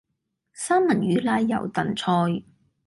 [0.51, 2.43] 三文魚奶油燉菜